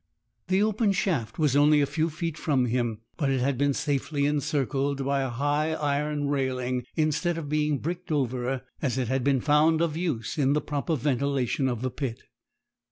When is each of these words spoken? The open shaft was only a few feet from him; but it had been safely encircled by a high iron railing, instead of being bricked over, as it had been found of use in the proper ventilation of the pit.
The 0.47 0.63
open 0.63 0.93
shaft 0.93 1.37
was 1.37 1.55
only 1.55 1.79
a 1.79 1.85
few 1.85 2.09
feet 2.09 2.35
from 2.35 2.65
him; 2.65 3.01
but 3.17 3.29
it 3.29 3.39
had 3.39 3.55
been 3.55 3.75
safely 3.75 4.25
encircled 4.25 5.05
by 5.05 5.21
a 5.21 5.29
high 5.29 5.73
iron 5.75 6.27
railing, 6.27 6.85
instead 6.95 7.37
of 7.37 7.47
being 7.49 7.77
bricked 7.77 8.11
over, 8.11 8.63
as 8.81 8.97
it 8.97 9.09
had 9.09 9.23
been 9.23 9.41
found 9.41 9.79
of 9.79 9.95
use 9.95 10.39
in 10.39 10.53
the 10.53 10.59
proper 10.61 10.95
ventilation 10.95 11.67
of 11.67 11.83
the 11.83 11.91
pit. 11.91 12.23